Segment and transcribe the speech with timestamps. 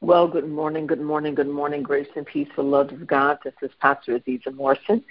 [0.00, 1.82] Well, good morning, good morning, good morning.
[1.82, 3.38] Grace and peace for love of God.
[3.42, 5.02] This is Pastor Azizah Morrison,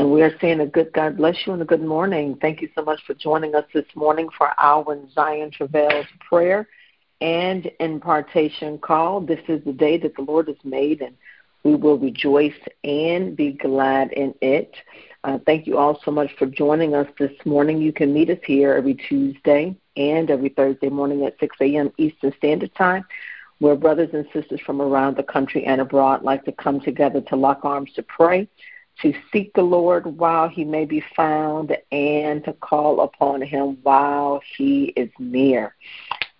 [0.00, 2.36] and we are saying a good God bless you and a good morning.
[2.40, 6.66] Thank you so much for joining us this morning for our Zion Travails prayer
[7.20, 9.20] and impartation call.
[9.20, 11.16] This is the day that the Lord has made, and
[11.62, 14.74] we will rejoice and be glad in it.
[15.22, 17.80] Uh, thank you all so much for joining us this morning.
[17.80, 21.92] You can meet us here every Tuesday and every Thursday morning at 6 a.m.
[21.96, 23.04] Eastern Standard Time
[23.62, 27.36] where brothers and sisters from around the country and abroad like to come together to
[27.36, 28.48] lock arms to pray,
[29.00, 34.40] to seek the Lord while he may be found, and to call upon him while
[34.56, 35.76] he is near.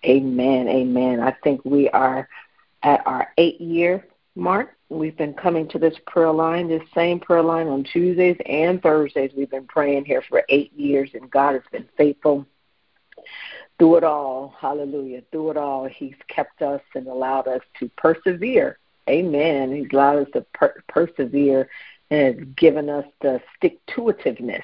[0.05, 0.67] Amen.
[0.67, 1.21] Amen.
[1.21, 2.27] I think we are
[2.83, 4.05] at our eight year
[4.35, 4.75] mark.
[4.89, 9.31] We've been coming to this prayer line, this same prayer line on Tuesdays and Thursdays.
[9.33, 12.45] We've been praying here for eight years, and God has been faithful
[13.83, 18.77] through it all, hallelujah, through it all, He's kept us and allowed us to persevere.
[19.09, 19.75] Amen.
[19.75, 21.67] He's allowed us to per- persevere
[22.09, 24.63] and has given us the stick to itiveness.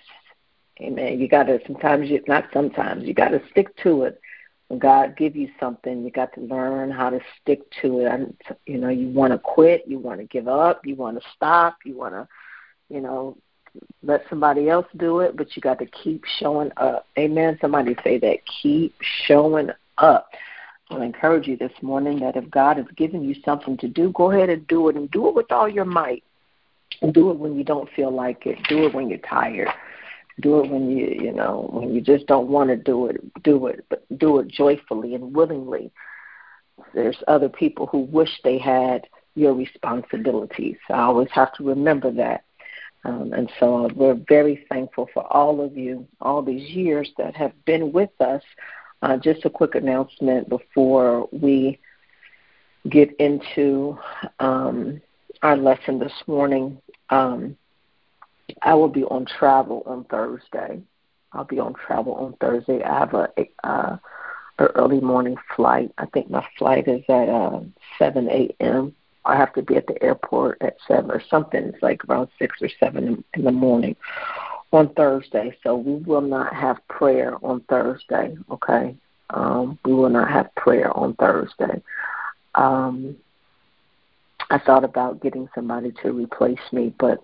[0.79, 1.19] Amen.
[1.19, 4.21] You got to sometimes, you, not sometimes, you got to stick to it.
[4.69, 8.05] When God give you something, you got to learn how to stick to it.
[8.05, 11.29] And, you know, you want to quit, you want to give up, you want to
[11.35, 12.25] stop, you want to,
[12.89, 13.35] you know,
[14.03, 17.07] let somebody else do it, but you got to keep showing up.
[17.17, 17.57] Amen.
[17.61, 18.37] Somebody say that.
[18.61, 18.95] Keep
[19.27, 20.29] showing up.
[20.89, 24.31] I'll encourage you this morning that if God has given you something to do, go
[24.31, 26.23] ahead and do it and do it with all your might.
[27.11, 28.57] Do it when you don't feel like it.
[28.67, 29.69] Do it when you're tired.
[30.41, 33.43] Do it when you, you know, when you just don't want to do it.
[33.43, 35.91] Do it, but do it joyfully and willingly.
[36.93, 40.77] There's other people who wish they had your responsibilities.
[40.89, 42.43] I always have to remember that
[43.05, 47.53] um, and so we're very thankful for all of you, all these years that have
[47.65, 48.43] been with us.
[49.01, 51.79] Uh, just a quick announcement before we
[52.89, 53.97] get into
[54.39, 55.01] um,
[55.41, 56.81] our lesson this morning.
[57.09, 57.57] Um,
[58.61, 60.81] I will be on travel on Thursday.
[61.31, 62.83] I'll be on travel on Thursday.
[62.83, 63.97] I have a, a uh,
[64.75, 65.91] early morning flight.
[65.97, 67.61] I think my flight is at uh,
[67.97, 68.95] 7 a.m.
[69.25, 71.63] I have to be at the airport at seven or something.
[71.63, 73.95] It's like around six or seven in the morning
[74.71, 75.55] on Thursday.
[75.63, 78.37] So we will not have prayer on Thursday.
[78.51, 78.95] Okay,
[79.31, 81.81] um, we will not have prayer on Thursday.
[82.55, 83.17] Um,
[84.49, 87.23] I thought about getting somebody to replace me, but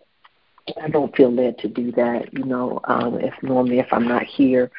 [0.81, 2.33] I don't feel led to do that.
[2.33, 4.71] You know, um, if normally if I'm not here,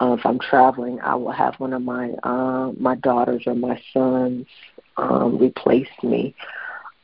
[0.00, 3.80] uh, if I'm traveling, I will have one of my uh, my daughters or my
[3.92, 4.46] sons
[4.96, 6.34] um, replace me.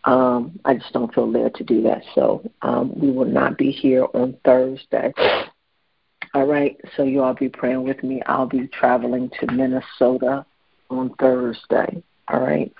[0.04, 2.02] Um, I just don't feel led to do that.
[2.14, 5.12] So um, we will not be here on Thursday.
[6.34, 8.22] All right, so you all be praying with me.
[8.26, 10.46] I'll be traveling to Minnesota
[10.88, 12.04] on Thursday.
[12.28, 12.72] All right,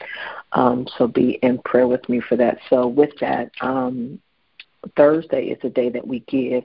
[0.53, 2.59] um, so be in prayer with me for that.
[2.69, 4.21] So with that, um,
[4.97, 6.63] Thursday is the day that we give.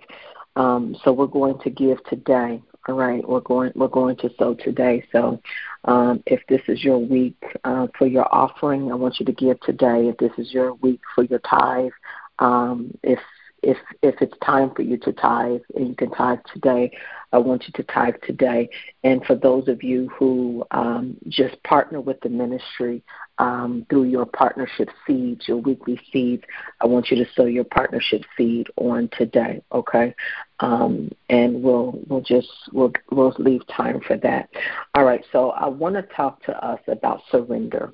[0.56, 2.62] Um, so we're going to give today.
[2.88, 5.03] All right, we're going we're going to sow today.
[5.12, 5.41] So
[5.85, 9.59] um, if this is your week uh, for your offering, I want you to give
[9.62, 10.07] today.
[10.07, 11.91] If this is your week for your tithe,
[12.38, 13.19] um, if
[13.63, 16.91] if if it's time for you to tithe and you can tithe today,
[17.35, 18.69] I want you to tithe today.
[19.03, 23.03] And for those of you who um, just partner with the ministry
[23.40, 26.44] um, through your partnership seeds, your weekly seeds,
[26.79, 29.62] I want you to sow your partnership seed on today.
[29.73, 30.16] Okay,
[30.62, 34.47] um, and we'll we'll just we'll we'll leave time for that.
[34.96, 35.25] All right.
[35.34, 37.91] So I want to talk to us about surrender,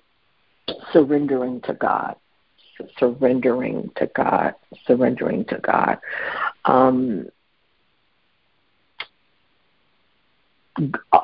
[0.93, 2.15] surrendering to God
[2.97, 4.55] surrendering to God,
[4.87, 5.99] surrendering to God.
[6.65, 7.27] Um,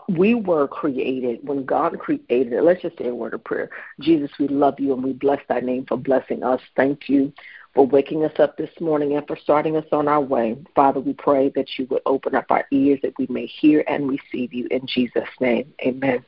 [0.10, 2.54] we were created when God created.
[2.54, 2.64] It.
[2.64, 3.70] Let's just say a word of prayer.
[4.00, 6.62] Jesus, we love you and we bless thy name for blessing us.
[6.76, 7.32] Thank you
[7.74, 10.58] for waking us up this morning and for starting us on our way.
[10.76, 14.10] Father, we pray that you would open up our ears that we may hear and
[14.10, 15.74] receive you in Jesus' name.
[15.82, 16.26] Amen.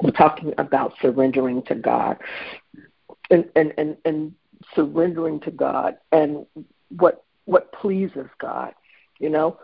[0.00, 2.18] We're talking about surrendering to God.
[3.30, 4.34] And and and, and
[4.74, 6.46] surrendering to God and
[6.96, 8.74] what what pleases God.
[9.18, 9.58] You know,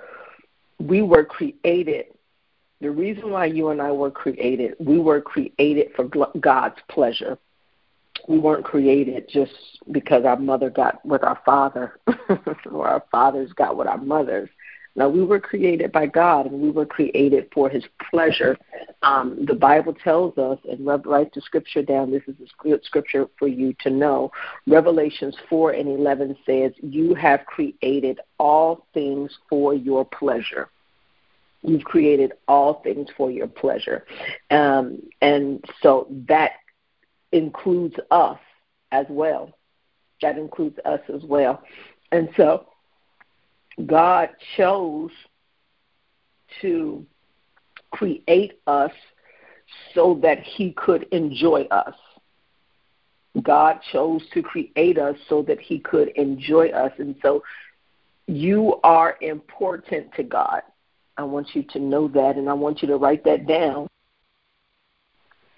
[0.79, 2.07] we were created.
[2.81, 6.05] The reason why you and I were created, we were created for
[6.41, 7.39] God's pleasure.
[8.27, 9.53] We weren't created just
[9.91, 11.99] because our mother got with our father,
[12.71, 14.49] or our fathers got with our mothers.
[14.97, 18.57] Now, we were created by God and we were created for His pleasure.
[19.03, 23.47] Um, the Bible tells us, and write the scripture down, this is a scripture for
[23.47, 24.33] you to know.
[24.67, 30.69] Revelations 4 and 11 says, You have created all things for your pleasure.
[31.63, 34.07] You've created all things for your pleasure.
[34.51, 36.53] Um, and so that
[37.33, 38.39] includes us
[38.93, 39.53] as well.
[40.23, 41.63] That includes us as well.
[42.13, 42.67] And so
[43.87, 45.11] God chose
[46.61, 47.07] to
[47.91, 48.93] create us
[49.95, 51.95] so that he could enjoy us.
[53.43, 56.93] God chose to create us so that he could enjoy us.
[56.99, 57.43] And so
[58.27, 60.63] you are important to God.
[61.21, 63.87] I want you to know that, and I want you to write that down.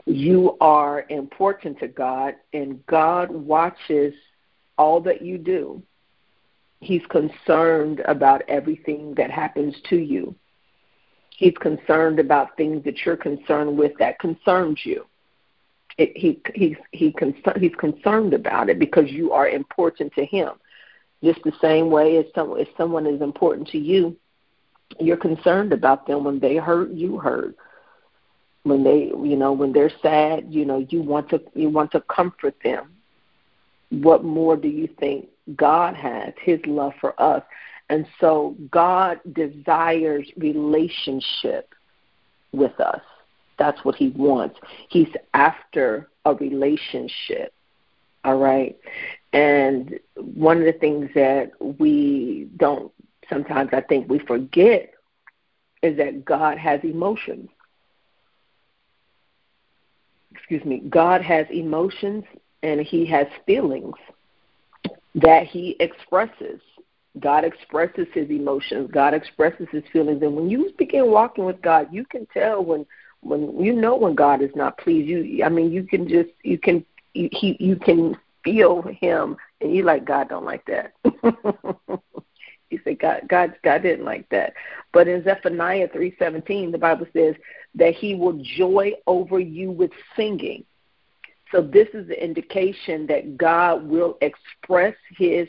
[0.07, 4.13] You are important to God, and God watches
[4.77, 5.81] all that you do.
[6.81, 10.35] He's concerned about everything that happens to you.
[11.31, 15.07] He's concerned about things that you're concerned with that concerns you.
[15.97, 17.15] It, he he's he
[17.61, 20.55] he's concerned about it because you are important to him.
[21.23, 24.17] Just the same way as some if someone is important to you,
[25.01, 27.57] you're concerned about them when they hurt, you hurt.
[28.65, 32.01] When they you know when they're sad, you know you want to you want to
[32.03, 32.93] comfort them.
[33.91, 36.33] What more do you think God has?
[36.41, 37.43] His love for us.
[37.89, 41.75] And so God desires relationship
[42.53, 43.03] with us.
[43.59, 44.59] That's what he wants.
[44.89, 47.53] He's after a relationship.
[48.25, 48.79] All right.
[49.33, 52.93] And one of the things that we don't
[53.33, 54.93] sometimes I think we forget
[55.83, 57.49] is that God has emotions.
[60.35, 60.83] Excuse me.
[60.89, 62.25] God has emotions
[62.63, 63.97] and he has feelings
[65.15, 66.61] that he expresses.
[67.21, 68.91] God expresses his emotions.
[68.93, 70.23] God expresses his feelings.
[70.23, 72.87] And when you begin walking with God, you can tell when
[73.21, 75.09] when you know when God is not pleased.
[75.09, 79.75] You I mean you can just you can you, he you can feel him and
[79.75, 80.93] you like God don't like that.
[82.73, 84.55] you said God God God didn't like that.
[84.93, 87.37] But in Zephaniah three seventeen the Bible says
[87.75, 90.65] that he will joy over you with singing.
[91.51, 95.49] So this is the indication that God will express his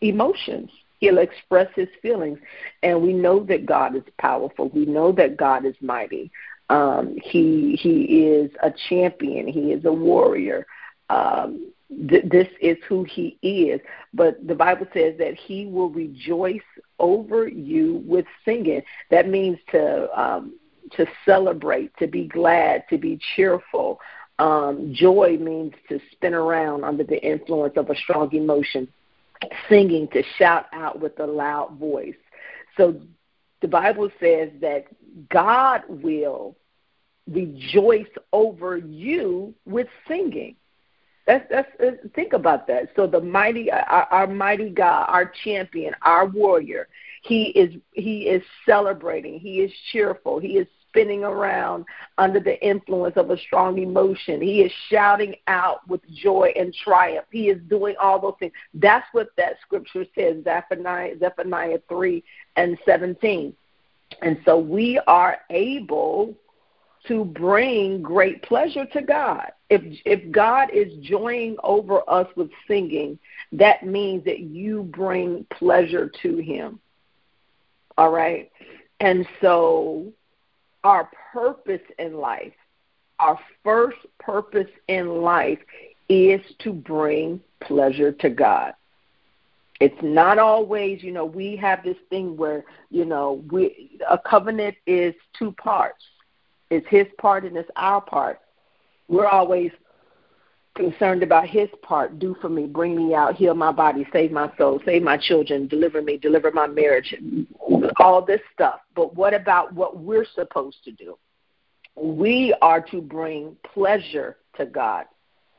[0.00, 0.70] emotions.
[0.98, 2.38] He'll express his feelings.
[2.82, 4.70] And we know that God is powerful.
[4.70, 6.30] We know that God is mighty.
[6.70, 9.46] Um, he he is a champion.
[9.46, 10.66] He is a warrior.
[11.10, 13.80] Um, this is who he is.
[14.12, 16.60] But the Bible says that he will rejoice
[16.98, 18.82] over you with singing.
[19.10, 20.54] That means to um,
[20.92, 24.00] to celebrate, to be glad, to be cheerful.
[24.38, 28.88] Um, joy means to spin around under the influence of a strong emotion.
[29.68, 32.14] Singing, to shout out with a loud voice.
[32.76, 33.00] So
[33.60, 34.86] the Bible says that
[35.28, 36.56] God will
[37.30, 40.56] rejoice over you with singing.
[41.26, 42.90] That's that's uh, think about that.
[42.96, 46.88] So the mighty, our, our mighty God, our champion, our warrior,
[47.22, 49.40] he is he is celebrating.
[49.40, 50.38] He is cheerful.
[50.38, 51.84] He is spinning around
[52.18, 54.40] under the influence of a strong emotion.
[54.40, 57.26] He is shouting out with joy and triumph.
[57.32, 58.52] He is doing all those things.
[58.74, 62.22] That's what that scripture says, Zephaniah, Zephaniah 3
[62.56, 63.54] and 17.
[64.22, 66.34] And so we are able
[67.08, 69.50] to bring great pleasure to God.
[69.74, 73.18] If if God is joying over us with singing,
[73.52, 76.78] that means that you bring pleasure to him.
[77.98, 78.50] All right?
[79.00, 80.12] And so
[80.84, 82.52] our purpose in life,
[83.18, 85.58] our first purpose in life
[86.08, 88.74] is to bring pleasure to God.
[89.80, 94.76] It's not always, you know, we have this thing where, you know, we a covenant
[94.86, 96.04] is two parts.
[96.70, 98.40] It's his part and it's our part.
[99.08, 99.70] We're always
[100.74, 102.18] concerned about his part.
[102.18, 105.68] Do for me, bring me out, heal my body, save my soul, save my children,
[105.68, 107.14] deliver me, deliver my marriage,
[107.98, 108.80] all this stuff.
[108.94, 111.16] But what about what we're supposed to do?
[111.96, 115.06] We are to bring pleasure to God.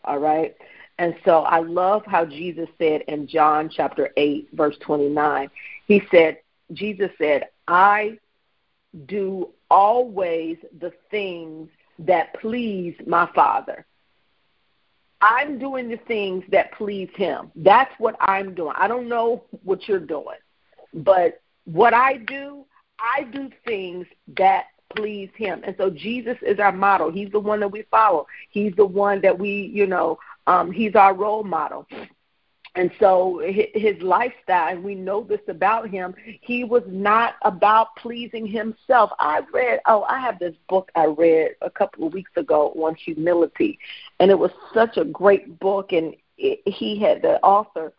[0.03, 0.55] All right?
[0.97, 5.49] And so I love how Jesus said in John chapter 8, verse 29,
[5.87, 6.39] he said,
[6.73, 8.17] Jesus said, I
[9.05, 13.85] do always the things that please my Father.
[15.21, 17.51] I'm doing the things that please him.
[17.55, 18.73] That's what I'm doing.
[18.77, 20.37] I don't know what you're doing,
[20.93, 22.65] but what I do,
[22.99, 24.05] I do things
[24.37, 25.61] that please him.
[25.65, 27.11] And so Jesus is our model.
[27.11, 28.27] He's the one that we follow.
[28.49, 31.87] He's the one that we, you know, um, he's our role model.
[32.75, 39.11] And so his lifestyle, we know this about him, he was not about pleasing himself.
[39.19, 42.95] I read, oh, I have this book I read a couple of weeks ago on
[42.95, 43.79] humility,
[44.19, 45.93] and it was such a great book.
[45.93, 47.93] And it, he had the author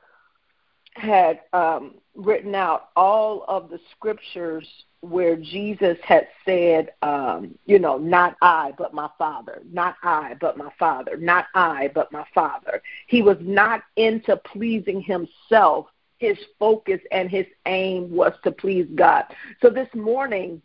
[0.97, 4.67] had um, written out all of the scriptures
[5.01, 10.57] where Jesus had said, um, you know, not I, but my Father, not I, but
[10.57, 12.83] my Father, not I, but my Father.
[13.07, 15.87] He was not into pleasing himself.
[16.19, 19.25] His focus and his aim was to please God.
[19.61, 20.63] So this morning,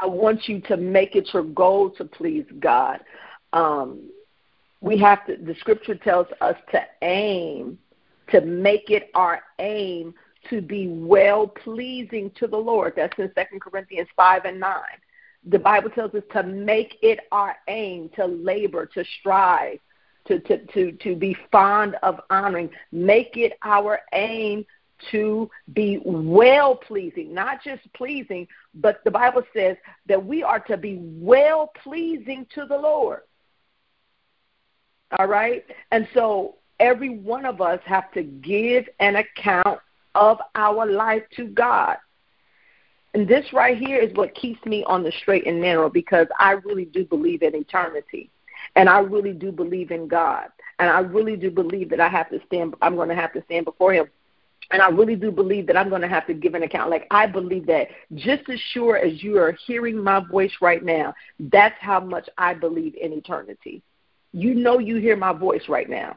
[0.00, 3.00] I want you to make it your goal to please God.
[3.52, 4.10] Um,
[4.80, 7.78] we have to, the scripture tells us to aim,
[8.30, 10.14] to make it our aim
[10.50, 12.94] to be well pleasing to the Lord.
[12.96, 14.80] That's in Second Corinthians 5 and 9.
[15.46, 19.78] The Bible tells us to make it our aim, to labor, to strive,
[20.26, 22.70] to, to, to, to be fond of honoring.
[22.92, 24.64] Make it our aim
[25.10, 29.76] to be well pleasing, not just pleasing, but the Bible says
[30.06, 33.20] that we are to be well pleasing to the Lord.
[35.18, 35.64] All right?
[35.90, 39.78] And so every one of us have to give an account
[40.14, 41.96] of our life to God.
[43.14, 46.52] And this right here is what keeps me on the straight and narrow because I
[46.52, 48.30] really do believe in eternity.
[48.74, 50.48] And I really do believe in God.
[50.78, 53.42] And I really do believe that I have to stand I'm going to have to
[53.44, 54.06] stand before him.
[54.70, 56.90] And I really do believe that I'm going to have to give an account.
[56.90, 61.14] Like I believe that just as sure as you are hearing my voice right now,
[61.38, 63.82] that's how much I believe in eternity.
[64.32, 66.16] You know you hear my voice right now.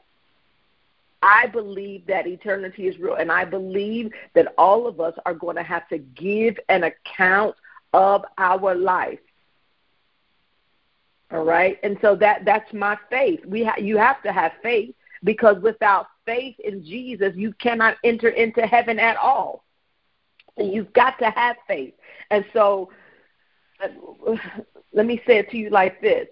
[1.26, 5.56] I believe that eternity is real, and I believe that all of us are going
[5.56, 7.56] to have to give an account
[7.94, 9.20] of our life.
[11.32, 13.44] All right, and so that that's my faith.
[13.44, 18.30] We ha- you have to have faith because without faith in Jesus, you cannot enter
[18.30, 19.64] into heaven at all.
[20.58, 21.96] You've got to have faith,
[22.30, 22.92] and so
[24.94, 26.28] let me say it to you like this: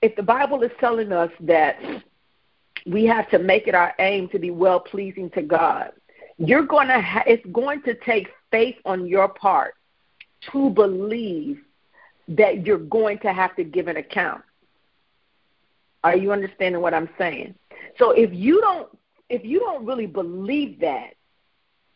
[0.00, 1.76] If the Bible is telling us that
[2.86, 5.92] we have to make it our aim to be well pleasing to God.
[6.38, 9.74] You're going to ha- it's going to take faith on your part
[10.52, 11.60] to believe
[12.28, 14.42] that you're going to have to give an account.
[16.04, 17.54] Are you understanding what I'm saying?
[17.98, 18.88] So if you don't
[19.28, 21.14] if you don't really believe that,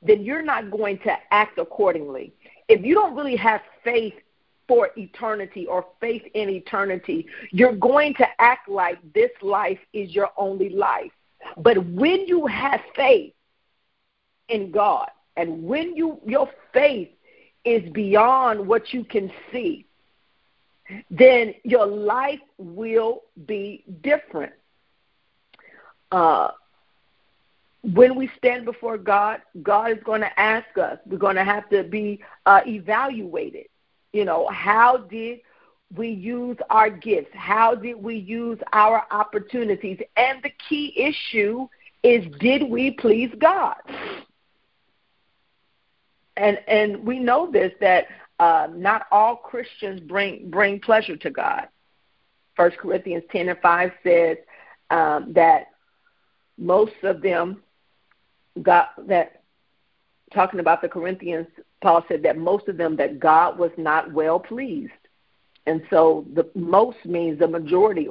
[0.03, 2.35] then you're not going to act accordingly.
[2.69, 4.15] If you don't really have faith
[4.69, 10.31] for eternity or faith in eternity, you're going to act like this life is your
[10.37, 11.13] only life.
[11.57, 13.35] But when you have faith
[14.49, 17.09] in God, and when you your faith
[17.65, 19.87] is beyond what you can see,
[21.11, 24.53] then your life will be different.
[26.11, 26.51] Uh,
[27.83, 30.99] when we stand before God, God is going to ask us.
[31.07, 33.67] We're going to have to be uh, evaluated.
[34.13, 35.41] You know, how did
[35.95, 37.31] we use our gifts?
[37.33, 39.99] How did we use our opportunities?
[40.17, 41.69] And the key issue
[42.03, 43.77] is did we please God?
[46.37, 48.07] And and we know this that
[48.39, 51.69] uh, not all Christians bring bring pleasure to God.
[52.57, 54.39] First Corinthians ten and five says
[54.91, 55.69] um, that
[56.59, 57.63] most of them
[58.63, 59.43] got that
[60.33, 61.47] talking about the Corinthians
[61.83, 64.93] Paul said that most of them that God was not well pleased.
[65.67, 68.09] And so the most means the majority,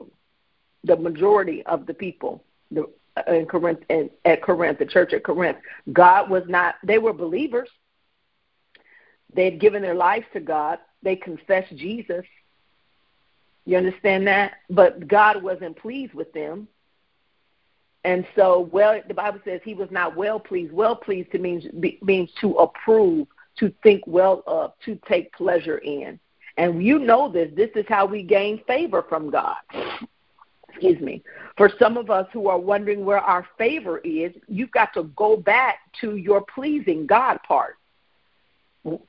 [0.84, 5.24] the majority of the people the, uh, in Corinth, in, at Corinth, the church at
[5.24, 5.58] Corinth,
[5.92, 6.76] God was not.
[6.84, 7.70] They were believers.
[9.34, 10.80] They had given their lives to God.
[11.04, 12.26] They confessed Jesus.
[13.66, 14.54] You understand that?
[14.70, 16.68] But God wasn't pleased with them.
[18.04, 20.74] And so, well, the Bible says he was not well pleased.
[20.74, 21.66] Well pleased to means
[22.02, 23.28] means to approve,
[23.62, 26.20] to think well of, to take pleasure in.
[26.58, 27.50] And you know this.
[27.56, 29.56] This is how we gain favor from God.
[30.70, 31.24] Excuse me.
[31.58, 35.38] For some of us who are wondering where our favor is, you've got to go
[35.38, 37.78] back to your pleasing God part.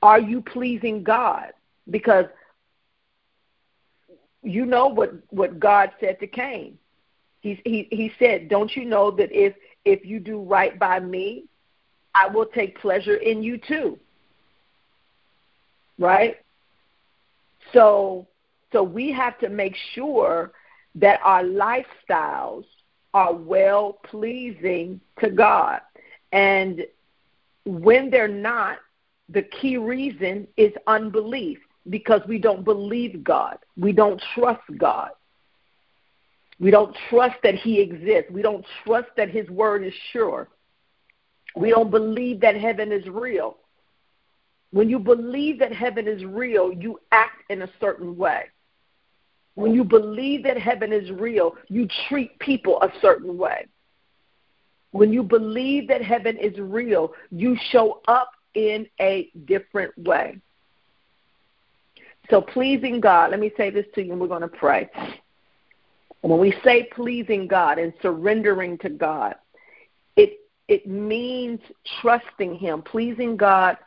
[0.03, 1.51] Are you pleasing God?
[1.89, 2.25] Because
[4.43, 6.77] you know what, what God said to Cain.
[7.41, 11.45] He, he, he said, Don't you know that if, if you do right by me,
[12.13, 13.97] I will take pleasure in you too?
[15.97, 16.37] Right?
[17.73, 18.27] So
[18.71, 20.51] so we have to make sure
[20.95, 22.65] that our lifestyles
[23.13, 25.81] are well pleasing to God.
[26.31, 26.83] And
[27.65, 28.79] when they're not,
[29.29, 31.59] the key reason is unbelief
[31.89, 33.57] because we don't believe God.
[33.77, 35.11] We don't trust God.
[36.59, 38.31] We don't trust that He exists.
[38.31, 40.49] We don't trust that His word is sure.
[41.55, 43.57] We don't believe that heaven is real.
[44.73, 48.45] When you believe that heaven is real, you act in a certain way.
[49.53, 53.67] When you believe that heaven is real, you treat people a certain way.
[54.89, 60.39] When you believe that heaven is real, you show up in a different way.
[62.31, 64.89] So, pleasing God, let me say this to you, and we're going to pray.
[66.21, 69.35] When we say pleasing God and surrendering to God,
[70.15, 71.59] it it means
[72.01, 72.81] trusting Him.
[72.81, 73.77] Pleasing God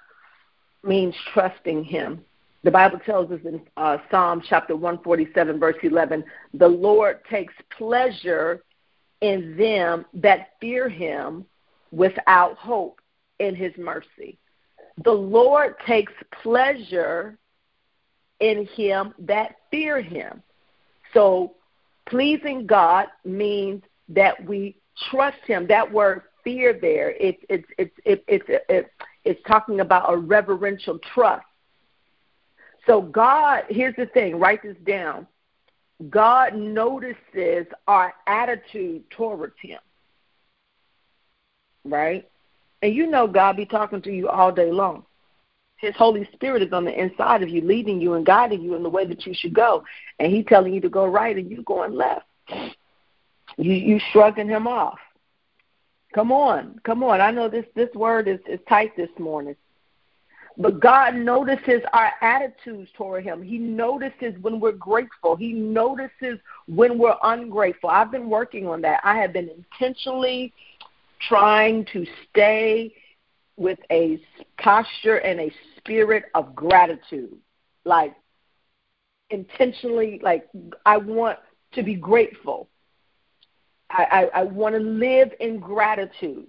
[0.86, 2.24] means trusting Him.
[2.62, 6.24] The Bible tells us in uh, Psalm chapter 147, verse 11,
[6.54, 8.62] the Lord takes pleasure
[9.20, 11.44] in them that fear Him
[11.92, 13.00] without hope
[13.38, 14.38] in His mercy.
[15.04, 16.12] The Lord takes
[16.42, 17.38] pleasure
[18.40, 20.42] in Him that fear Him.
[21.14, 21.54] So,
[22.08, 24.76] pleasing God means that we
[25.10, 25.66] trust Him.
[25.68, 28.88] That word fear there, it's it's it's it's it's
[29.26, 31.44] it's talking about a reverential trust.
[32.86, 35.26] So God, here's the thing, write this down.
[36.08, 39.80] God notices our attitude towards him.
[41.84, 42.28] Right?
[42.82, 45.04] And you know God be talking to you all day long.
[45.78, 48.82] His Holy Spirit is on the inside of you, leading you and guiding you in
[48.82, 49.84] the way that you should go.
[50.18, 52.26] And He's telling you to go right and you're going left.
[53.58, 54.98] You you shrugging him off.
[56.16, 57.20] Come on, come on.
[57.20, 59.54] I know this this word is, is tight this morning.
[60.56, 63.42] But God notices our attitudes toward Him.
[63.42, 65.36] He notices when we're grateful.
[65.36, 67.90] He notices when we're ungrateful.
[67.90, 69.00] I've been working on that.
[69.04, 70.54] I have been intentionally
[71.28, 72.94] trying to stay
[73.58, 74.18] with a
[74.58, 77.36] posture and a spirit of gratitude.
[77.84, 78.14] Like,
[79.28, 80.48] intentionally, like,
[80.86, 81.40] I want
[81.72, 82.70] to be grateful.
[83.90, 86.46] I, I, I want to live in gratitude.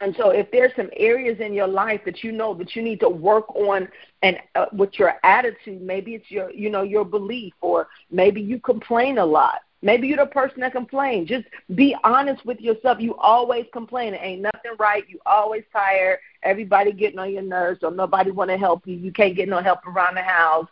[0.00, 2.98] And so, if there's some areas in your life that you know that you need
[3.00, 3.88] to work on,
[4.22, 8.58] and uh, with your attitude, maybe it's your, you know, your belief, or maybe you
[8.58, 9.60] complain a lot.
[9.80, 11.28] Maybe you're the person that complains.
[11.28, 12.98] Just be honest with yourself.
[13.00, 14.14] You always complain.
[14.14, 15.08] It ain't nothing right.
[15.08, 16.18] You always tired.
[16.42, 18.96] Everybody getting on your nerves, or nobody want to help you.
[18.96, 20.66] You can't get no help around the house.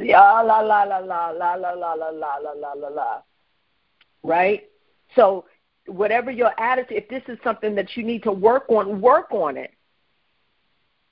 [0.00, 3.22] La la la la la la la la la la la la la.
[4.22, 4.70] Right?
[5.14, 5.44] So
[5.86, 9.56] whatever your attitude, if this is something that you need to work on, work on
[9.56, 9.72] it.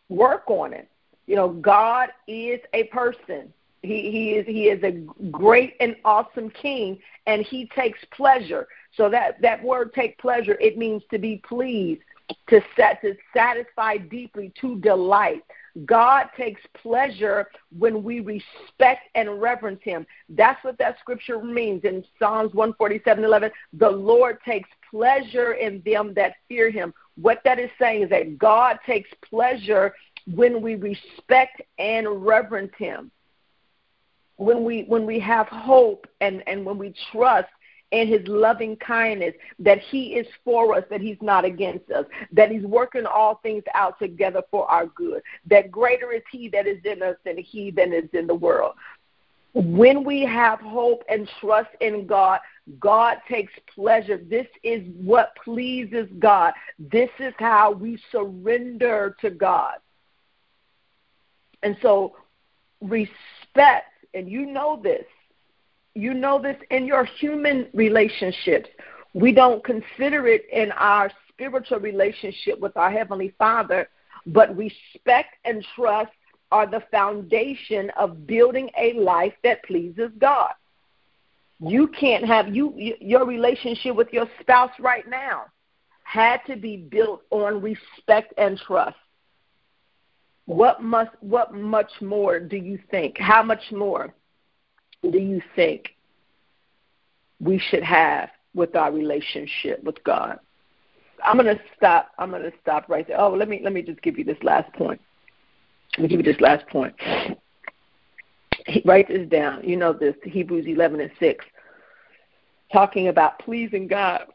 [0.08, 0.88] Work on it.
[1.26, 3.52] You know, God is a person.
[3.82, 4.92] He he is he is a
[5.30, 8.68] great and awesome king and he takes pleasure.
[8.96, 12.02] So that that word take pleasure, it means to be pleased,
[12.48, 15.42] to set to satisfy deeply, to delight.
[15.86, 20.06] God takes pleasure when we respect and reverence him.
[20.28, 23.50] That's what that scripture means in Psalms 147:11.
[23.72, 26.92] The Lord takes pleasure in them that fear him.
[27.16, 29.94] What that is saying is that God takes pleasure
[30.26, 33.10] when we respect and reverence him.
[34.36, 37.48] When we when we have hope and, and when we trust
[37.92, 42.50] and his loving kindness, that he is for us, that he's not against us, that
[42.50, 46.78] he's working all things out together for our good, that greater is he that is
[46.84, 48.74] in us than he that is in the world.
[49.54, 52.40] When we have hope and trust in God,
[52.80, 54.16] God takes pleasure.
[54.16, 56.54] This is what pleases God.
[56.78, 59.74] This is how we surrender to God.
[61.62, 62.16] And so,
[62.80, 65.04] respect, and you know this,
[65.94, 68.68] you know this in your human relationships.
[69.14, 73.88] We don't consider it in our spiritual relationship with our Heavenly Father,
[74.26, 76.12] but respect and trust
[76.50, 80.52] are the foundation of building a life that pleases God.
[81.60, 85.44] You can't have you your relationship with your spouse right now
[86.04, 88.96] had to be built on respect and trust.
[90.46, 93.16] What must what much more do you think?
[93.18, 94.12] How much more
[95.10, 95.94] do you think
[97.40, 100.38] we should have with our relationship with God?
[101.24, 102.10] I'm gonna stop.
[102.18, 103.20] I'm gonna stop right there.
[103.20, 105.00] Oh, let me let me just give you this last point.
[105.96, 106.94] Let me give you this last point.
[108.84, 109.62] Write this down.
[109.64, 111.44] You know this Hebrews 11 and 6,
[112.72, 114.26] talking about pleasing God.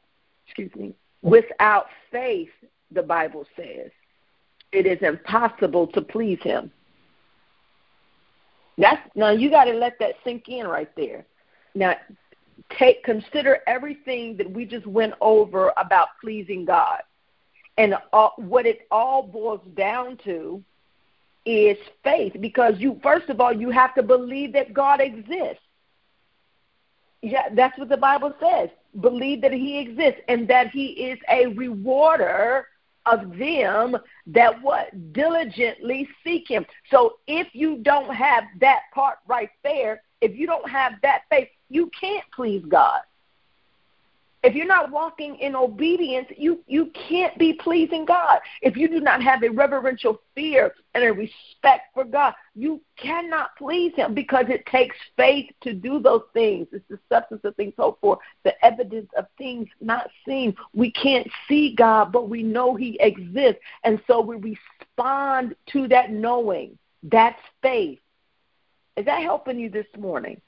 [0.45, 0.93] Excuse me.
[1.21, 2.49] Without faith,
[2.91, 3.91] the Bible says,
[4.71, 6.71] it is impossible to please Him.
[8.77, 11.25] That's now you got to let that sink in right there.
[11.73, 11.95] Now,
[12.77, 17.01] take consider everything that we just went over about pleasing God,
[17.77, 20.63] and all, what it all boils down to
[21.45, 22.33] is faith.
[22.39, 25.63] Because you, first of all, you have to believe that God exists.
[27.21, 28.69] Yeah, that's what the Bible says.
[29.01, 32.67] Believe that He exists and that He is a rewarder
[33.07, 36.65] of them that what diligently seek him.
[36.91, 41.49] So if you don't have that part right there, if you don't have that faith,
[41.69, 43.01] you can't please God.
[44.47, 48.39] If you're not walking in obedience, you, you can't be pleasing God.
[48.61, 53.57] If you do not have a reverential fear and a respect for God, you cannot
[53.57, 56.65] please Him because it takes faith to do those things.
[56.71, 60.55] It's the substance of things hoped for, the evidence of things not seen.
[60.73, 63.61] We can't see God, but we know He exists.
[63.83, 66.77] And so we respond to that knowing.
[67.03, 67.99] That's faith.
[68.95, 70.39] Is that helping you this morning?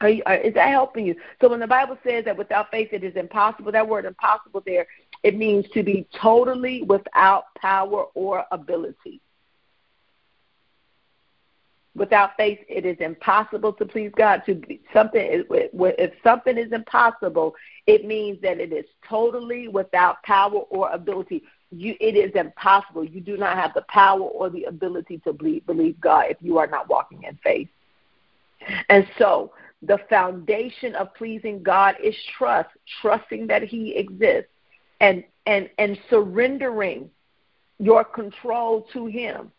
[0.00, 1.14] Are you, are, is that helping you?
[1.40, 4.86] So when the Bible says that without faith it is impossible, that word impossible there,
[5.22, 9.20] it means to be totally without power or ability.
[11.94, 14.42] Without faith, it is impossible to please God.
[14.46, 17.54] To be something, if something is impossible,
[17.86, 21.42] it means that it is totally without power or ability.
[21.72, 23.04] You, it is impossible.
[23.04, 26.58] You do not have the power or the ability to believe, believe God if you
[26.58, 27.68] are not walking in faith.
[28.88, 32.68] And so, the foundation of pleasing God is trust,
[33.00, 34.50] trusting that He exists,
[35.00, 37.10] and and and surrendering
[37.78, 39.50] your control to Him.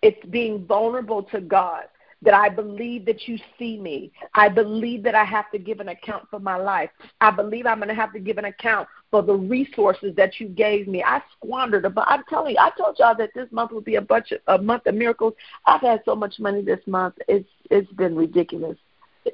[0.00, 1.84] It's being vulnerable to God.
[2.24, 4.12] That I believe that you see me.
[4.34, 6.90] I believe that I have to give an account for my life.
[7.20, 10.46] I believe I'm going to have to give an account for the resources that you
[10.46, 11.02] gave me.
[11.02, 14.00] I squandered but I'm telling you, I told y'all that this month would be a
[14.00, 15.34] bunch of, a month of miracles.
[15.66, 17.16] I've had so much money this month.
[17.26, 18.78] It's it's been ridiculous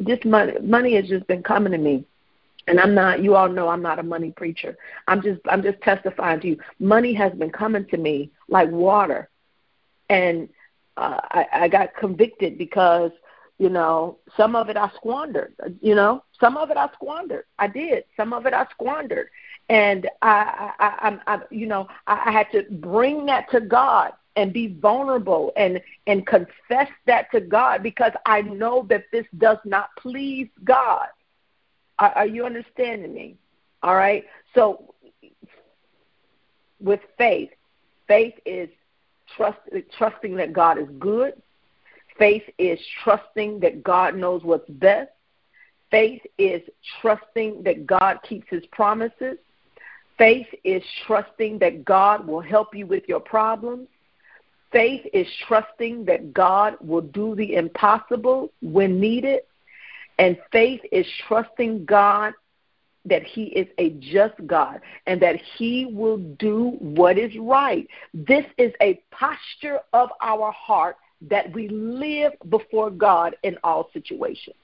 [0.01, 2.05] this money money has just been coming to me
[2.69, 4.77] and I'm not you all know I'm not a money preacher.
[5.09, 6.59] I'm just I'm just testifying to you.
[6.79, 9.29] Money has been coming to me like water.
[10.11, 10.49] And
[10.97, 13.11] uh, I, I got convicted because,
[13.59, 15.55] you know, some of it I squandered.
[15.81, 17.45] You know, some of it I squandered.
[17.59, 18.05] I did.
[18.17, 19.29] Some of it I squandered,
[19.69, 24.13] and I, I, I, I you know, I, I had to bring that to God
[24.39, 29.59] and be vulnerable and and confess that to God because I know that this does
[29.65, 31.09] not please God.
[31.99, 33.37] Are, are you understanding me?
[33.83, 34.25] All right.
[34.55, 34.95] So
[36.81, 37.51] with faith,
[38.07, 38.69] faith is
[39.37, 39.59] trust,
[39.99, 41.35] trusting that God is good.
[42.17, 45.11] Faith is trusting that God knows what's best.
[45.91, 46.63] Faith is
[47.01, 49.39] trusting that God keeps his promises.
[50.17, 53.89] Faith is trusting that God will help you with your problems.
[54.73, 59.41] Faith is trusting that God will do the impossible when needed.
[60.19, 62.35] And faith is trusting God
[63.05, 67.87] that He is a just God and that He will do what is right.
[68.13, 74.57] This is a posture of our heart that we live before God in all situations.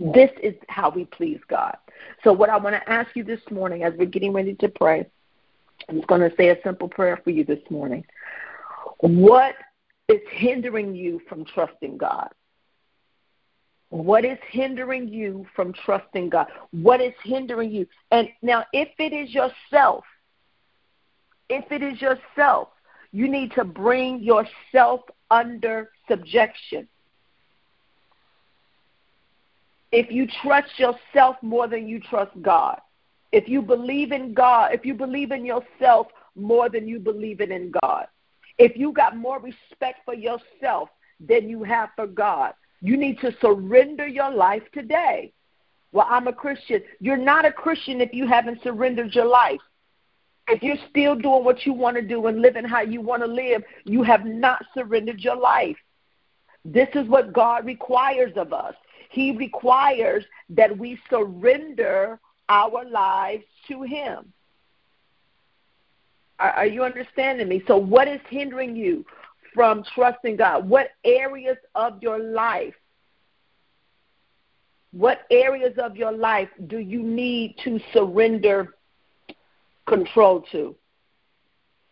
[0.00, 1.76] This is how we please God.
[2.24, 5.06] So, what I want to ask you this morning as we're getting ready to pray,
[5.88, 8.04] I'm just going to say a simple prayer for you this morning.
[9.04, 9.56] What
[10.08, 12.30] is hindering you from trusting God?
[13.90, 16.46] What is hindering you from trusting God?
[16.70, 17.86] What is hindering you?
[18.12, 20.04] And now, if it is yourself,
[21.50, 22.68] if it is yourself,
[23.12, 26.88] you need to bring yourself under subjection.
[29.92, 32.80] If you trust yourself more than you trust God,
[33.32, 37.70] if you believe in God, if you believe in yourself more than you believe in
[37.82, 38.06] God,
[38.58, 40.88] if you got more respect for yourself
[41.20, 45.32] than you have for God, you need to surrender your life today.
[45.92, 46.82] Well, I'm a Christian.
[47.00, 49.60] You're not a Christian if you haven't surrendered your life.
[50.48, 53.28] If you're still doing what you want to do and living how you want to
[53.28, 55.76] live, you have not surrendered your life.
[56.64, 58.74] This is what God requires of us.
[59.10, 64.32] He requires that we surrender our lives to Him.
[66.38, 67.62] Are, are you understanding me?
[67.66, 69.04] So, what is hindering you
[69.52, 70.68] from trusting God?
[70.68, 72.74] What areas of your life?
[74.92, 78.74] What areas of your life do you need to surrender
[79.86, 80.74] control to?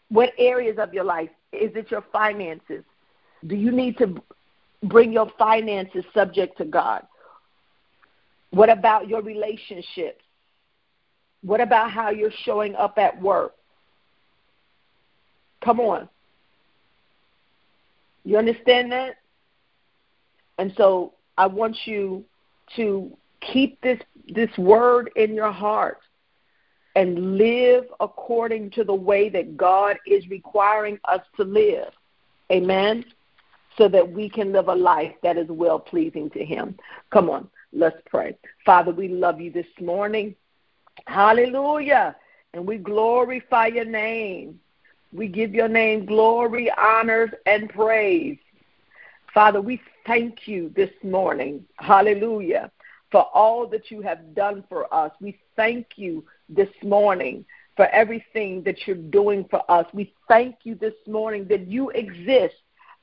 [0.08, 1.30] What areas of your life?
[1.52, 2.84] Is it your finances?
[3.46, 4.22] Do you need to
[4.84, 7.06] bring your finances subject to God?
[8.50, 10.22] What about your relationships?
[11.42, 13.54] What about how you're showing up at work?
[15.64, 16.08] Come on.
[18.24, 19.16] You understand that?
[20.58, 22.24] And so I want you
[22.76, 23.98] to keep this
[24.28, 25.98] this word in your heart
[26.94, 31.92] and live according to the way that God is requiring us to live.
[32.50, 33.04] Amen.
[33.78, 36.76] So that we can live a life that is well pleasing to Him.
[37.10, 38.36] Come on, let's pray.
[38.66, 40.36] Father, we love you this morning.
[41.06, 42.14] Hallelujah.
[42.54, 44.60] And we glorify your name.
[45.12, 48.38] We give your name glory, honors, and praise.
[49.34, 51.64] Father, we thank you this morning.
[51.76, 52.70] Hallelujah.
[53.12, 55.12] for all that you have done for us.
[55.20, 57.44] We thank you this morning
[57.76, 59.86] for everything that you're doing for us.
[59.92, 62.54] We thank you this morning that you exist.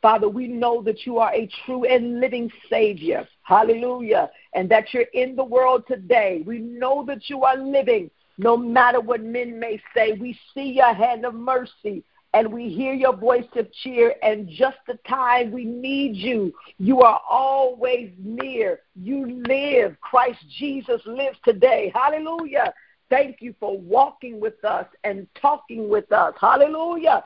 [0.02, 3.28] Father, we know that you are a true and living Savior.
[3.44, 4.32] Hallelujah.
[4.54, 6.44] And that you're in the world today.
[6.46, 10.14] We know that you are living no matter what men may say.
[10.14, 14.16] We see your hand of mercy and we hear your voice of cheer.
[14.24, 18.80] And just the time we need you, you are always near.
[18.96, 19.98] You live.
[20.00, 21.92] Christ Jesus lives today.
[21.94, 22.74] Hallelujah.
[23.10, 26.34] Thank you for walking with us and talking with us.
[26.40, 27.24] Hallelujah.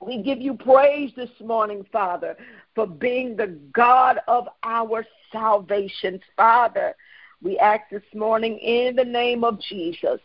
[0.00, 2.36] We give you praise this morning, Father,
[2.74, 6.20] for being the God of our salvation.
[6.36, 6.94] Father,
[7.42, 10.20] we ask this morning in the name of Jesus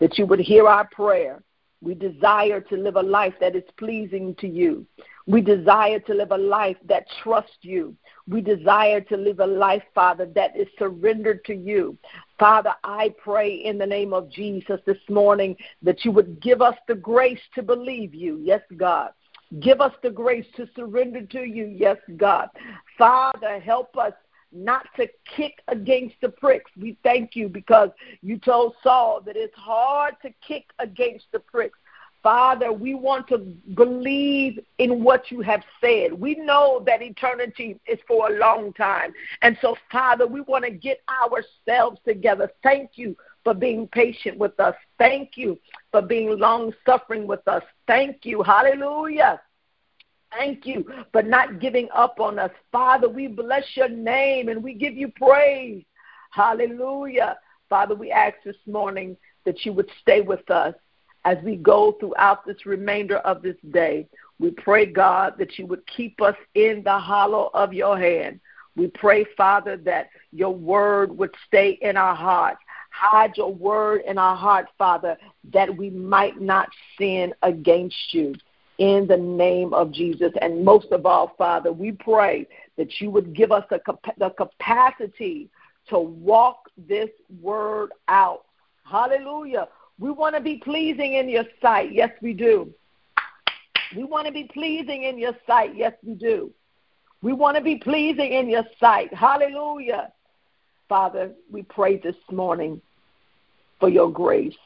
[0.00, 1.42] that you would hear our prayer.
[1.82, 4.86] We desire to live a life that is pleasing to you.
[5.26, 7.94] We desire to live a life that trusts you.
[8.26, 11.96] We desire to live a life, Father, that is surrendered to you.
[12.38, 16.76] Father, I pray in the name of Jesus this morning that you would give us
[16.88, 18.40] the grace to believe you.
[18.42, 19.10] Yes, God.
[19.60, 21.66] Give us the grace to surrender to you.
[21.66, 22.48] Yes, God.
[22.98, 24.12] Father, help us
[24.52, 25.06] not to
[25.36, 26.70] kick against the pricks.
[26.80, 27.90] We thank you because
[28.22, 31.78] you told Saul that it's hard to kick against the pricks.
[32.22, 33.38] Father, we want to
[33.74, 36.12] believe in what you have said.
[36.12, 39.12] We know that eternity is for a long time.
[39.42, 42.50] And so, Father, we want to get ourselves together.
[42.64, 44.74] Thank you for being patient with us.
[44.98, 45.56] Thank you
[45.92, 47.62] for being long suffering with us.
[47.86, 48.42] Thank you.
[48.42, 49.40] Hallelujah.
[50.32, 52.50] Thank you for not giving up on us.
[52.72, 55.84] Father, we bless your name and we give you praise.
[56.30, 57.38] Hallelujah.
[57.68, 60.74] Father, we ask this morning that you would stay with us
[61.24, 64.06] as we go throughout this remainder of this day.
[64.38, 68.40] We pray, God, that you would keep us in the hollow of your hand.
[68.76, 72.60] We pray, Father, that your word would stay in our hearts.
[72.90, 75.16] Hide your word in our heart, Father,
[75.52, 78.34] that we might not sin against you
[78.78, 80.32] in the name of Jesus.
[80.40, 83.80] And most of all, Father, we pray that you would give us the,
[84.18, 85.48] the capacity
[85.88, 87.10] to walk this
[87.40, 88.44] word out.
[88.84, 89.68] Hallelujah.
[89.98, 91.92] We want to be pleasing in your sight.
[91.92, 92.72] Yes, we do.
[93.96, 95.74] We want to be pleasing in your sight.
[95.74, 96.52] Yes, we do.
[97.22, 99.12] We want to be pleasing in your sight.
[99.14, 100.12] Hallelujah.
[100.88, 102.80] Father, we pray this morning
[103.80, 104.56] for your grace.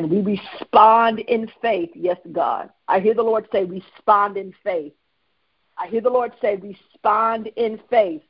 [0.00, 1.90] And we respond in faith.
[1.94, 2.70] Yes, God.
[2.88, 4.94] I hear the Lord say, respond in faith.
[5.76, 8.22] I hear the Lord say, respond in faith.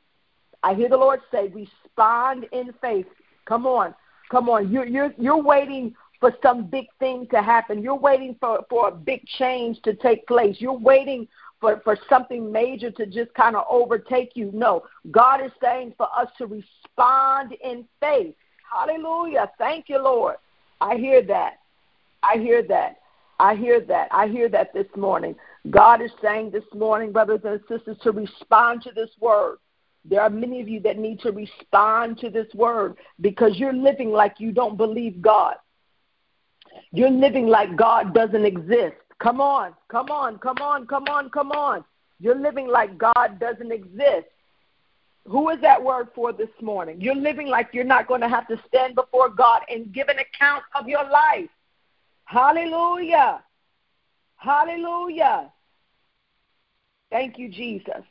[0.63, 3.05] I hear the Lord say, respond in faith.
[3.45, 3.95] Come on.
[4.29, 7.81] Come on, you're you're you're waiting for some big thing to happen.
[7.81, 10.57] You're waiting for for a big change to take place.
[10.59, 11.25] You're waiting
[11.61, 14.51] for for something major to just kind of overtake you.
[14.53, 18.35] No, God is saying for us to respond in faith.
[18.69, 19.49] Hallelujah.
[19.57, 20.35] Thank you, Lord.
[20.81, 21.60] I hear that.
[22.23, 22.97] I hear that.
[23.39, 24.07] I hear that.
[24.11, 25.35] I hear that this morning.
[25.69, 29.57] God is saying this morning, brothers and sisters, to respond to this word.
[30.05, 34.11] There are many of you that need to respond to this word because you're living
[34.11, 35.55] like you don't believe God.
[36.91, 38.95] You're living like God doesn't exist.
[39.19, 41.83] Come on, come on, come on, come on, come on.
[42.19, 44.27] You're living like God doesn't exist.
[45.27, 46.99] Who is that word for this morning?
[46.99, 50.17] You're living like you're not going to have to stand before God and give an
[50.17, 51.49] account of your life.
[52.31, 53.43] Hallelujah.
[54.37, 55.51] Hallelujah.
[57.09, 58.03] Thank you, Jesus.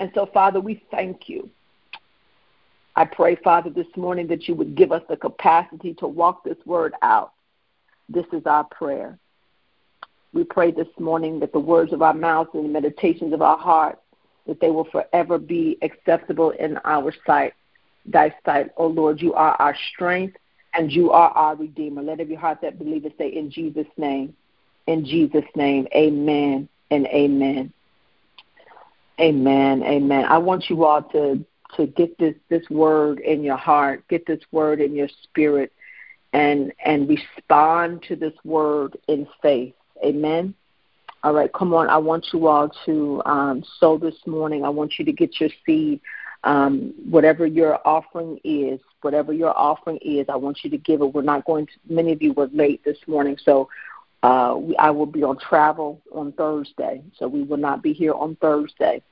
[0.00, 1.50] And so, Father, we thank you.
[2.96, 6.56] I pray, Father, this morning that you would give us the capacity to walk this
[6.64, 7.34] word out.
[8.08, 9.18] This is our prayer.
[10.32, 13.58] We pray this morning that the words of our mouths and the meditations of our
[13.58, 14.00] hearts,
[14.46, 17.52] that they will forever be acceptable in our sight.
[18.06, 20.38] Thy sight, O Lord, you are our strength
[20.76, 22.02] and you are our Redeemer.
[22.02, 24.34] Let every heart that believes say, In Jesus' name,
[24.86, 27.72] in Jesus' name, amen and amen.
[29.20, 29.82] Amen.
[29.82, 30.24] Amen.
[30.26, 31.44] I want you all to
[31.76, 35.72] to get this this word in your heart, get this word in your spirit,
[36.32, 39.74] and and respond to this word in faith.
[40.04, 40.54] Amen.
[41.24, 41.88] All right, come on.
[41.88, 44.64] I want you all to um, sow this morning.
[44.64, 46.00] I want you to get your seed,
[46.46, 50.26] um, whatever your offering is, whatever your offering is.
[50.28, 51.06] I want you to give it.
[51.06, 51.72] We're not going to.
[51.88, 53.68] Many of you were late this morning, so
[54.22, 58.14] uh, we, I will be on travel on Thursday, so we will not be here
[58.14, 59.02] on Thursday.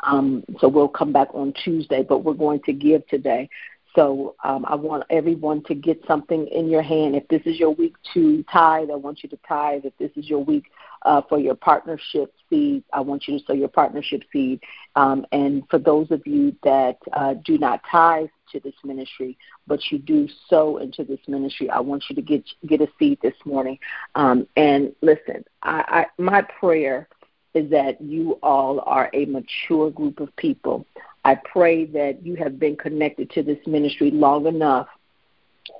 [0.00, 3.48] Um, so we'll come back on Tuesday, but we're going to give today.
[3.96, 7.16] So um, I want everyone to get something in your hand.
[7.16, 9.86] If this is your week to tithe, I want you to tithe.
[9.86, 10.70] If this is your week
[11.02, 14.62] uh, for your partnership seed, I want you to sow your partnership seed.
[14.96, 19.80] Um, and for those of you that uh, do not tithe to this ministry, but
[19.90, 23.34] you do sow into this ministry, I want you to get get a seed this
[23.46, 23.78] morning.
[24.14, 27.08] Um, and listen, I, I, my prayer
[27.56, 30.86] is that you all are a mature group of people.
[31.24, 34.88] I pray that you have been connected to this ministry long enough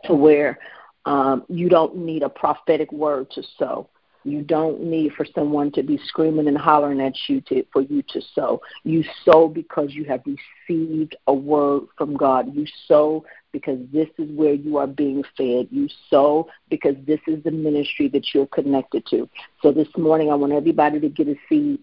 [0.04, 0.58] to where
[1.04, 3.88] um, you don't need a prophetic word to sow.
[4.26, 8.02] You don't need for someone to be screaming and hollering at you to, for you
[8.08, 8.60] to sow.
[8.82, 12.52] You sow because you have received a word from God.
[12.52, 15.68] You sow because this is where you are being fed.
[15.70, 19.28] You sow because this is the ministry that you're connected to.
[19.62, 21.78] So this morning, I want everybody to get a seed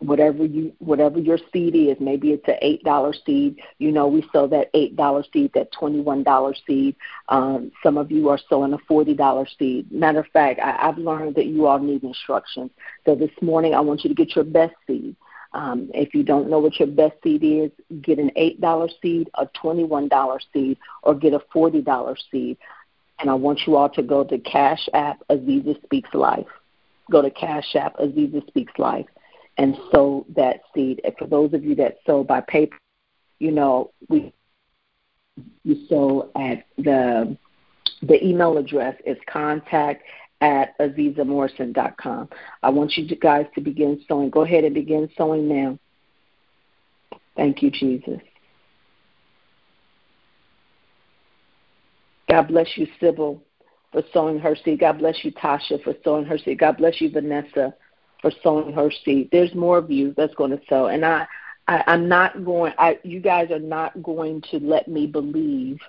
[0.00, 4.26] whatever you whatever your seed is maybe it's an eight dollar seed you know we
[4.32, 6.96] sell that eight dollar seed that twenty one dollar seed.
[7.28, 9.92] Um, some of you are selling a forty dollar seed.
[9.92, 12.70] Matter of fact I, i've learned that you all need instructions.
[13.04, 15.14] So this morning i want you to get your best seed.
[15.52, 19.28] Um, if you don't know what your best seed is, get an eight dollar seed,
[19.34, 22.56] a twenty one dollar seed, or get a forty dollar seed.
[23.18, 26.46] And I want you all to go to Cash App Azizah Speaks Life.
[27.10, 29.06] Go to Cash App Azizah Speaks Life
[29.60, 31.02] and sow that seed.
[31.04, 32.78] And for those of you that sow by paper,
[33.38, 34.32] you know, we
[35.64, 37.36] you sow at the
[38.02, 40.02] the email address is contact
[40.40, 42.30] at azizamorrison.com.
[42.62, 44.30] I want you guys to begin sowing.
[44.30, 45.78] Go ahead and begin sowing now.
[47.36, 48.20] Thank you, Jesus.
[52.30, 53.42] God bless you, Sybil,
[53.92, 54.80] for sowing her seed.
[54.80, 56.58] God bless you, Tasha, for sowing her seed.
[56.58, 57.74] God bless you, Vanessa,
[58.20, 59.28] for sowing her seed.
[59.32, 61.26] There's more of you that's going to sow, and I,
[61.68, 62.72] I I'm not going.
[62.78, 65.80] I you guys are not going to let me believe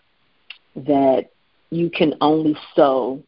[0.75, 1.31] that
[1.69, 3.21] you can only sow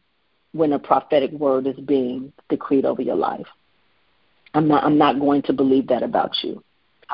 [0.52, 3.46] when a prophetic word is being decreed over your life.
[4.54, 6.62] I'm not I'm not going to believe that about you.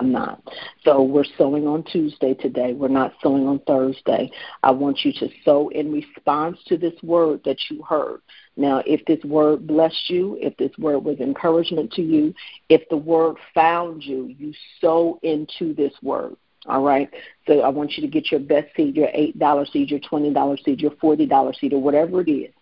[0.00, 0.42] I'm not.
[0.82, 2.72] So we're sowing on Tuesday today.
[2.72, 4.30] We're not sowing on Thursday.
[4.62, 8.22] I want you to sow in response to this word that you heard.
[8.56, 12.34] Now, if this word blessed you, if this word was encouragement to you,
[12.70, 16.34] if the word found you, you sow into this word.
[16.66, 17.10] All right.
[17.46, 20.32] So I want you to get your best seed, your eight dollar seed, your twenty
[20.32, 22.52] dollar seed, your forty dollar seed, or whatever it is,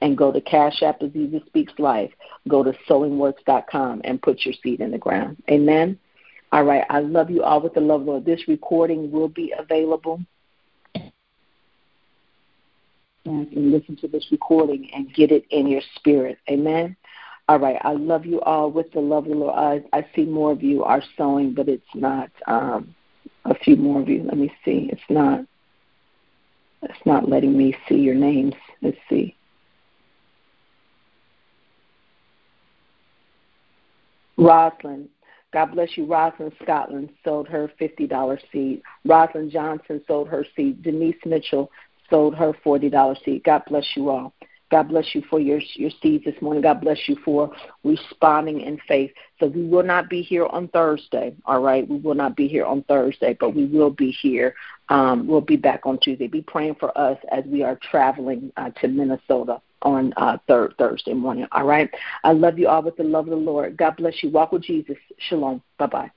[0.00, 2.10] and go to Cash App Azizah Speaks Life.
[2.48, 5.36] Go to sowingworks.com and put your seed in the ground.
[5.48, 5.98] Amen.
[6.52, 6.84] All right.
[6.88, 8.24] I love you all with the love of Lord.
[8.24, 10.20] This recording will be available.
[13.24, 16.38] And listen to this recording and get it in your spirit.
[16.48, 16.96] Amen.
[17.48, 17.76] All right.
[17.82, 19.54] I love you all with the love of the Lord.
[19.54, 22.94] I, I see more of you are sowing, but it's not um,
[23.44, 24.22] a few more of you.
[24.22, 24.88] Let me see.
[24.90, 25.44] It's not.
[26.82, 28.54] It's not letting me see your names.
[28.82, 29.34] Let's see.
[34.38, 35.08] Roslyn,
[35.52, 36.04] God bless you.
[36.04, 38.82] Rosalind Scotland sold her $50 seed.
[39.04, 40.82] Rosalind Johnson sold her seed.
[40.82, 41.70] Denise Mitchell
[42.10, 43.44] sold her $40 seed.
[43.44, 44.34] God bless you all.
[44.70, 46.62] God bless you for your your seeds this morning.
[46.62, 47.50] God bless you for
[47.84, 49.10] responding in faith.
[49.40, 51.34] So we will not be here on Thursday.
[51.46, 54.54] All right, we will not be here on Thursday, but we will be here.
[54.90, 56.26] Um, we'll be back on Tuesday.
[56.26, 61.14] Be praying for us as we are traveling uh, to Minnesota on uh, third Thursday
[61.14, 61.46] morning.
[61.52, 61.90] All right.
[62.24, 63.76] I love you all with the love of the Lord.
[63.76, 64.30] God bless you.
[64.30, 64.96] Walk with Jesus.
[65.18, 65.62] Shalom.
[65.78, 66.10] Bye bye.